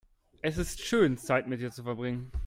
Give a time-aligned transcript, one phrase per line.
[0.41, 2.31] Es ist schön, Zeit mit dir zu verbringen.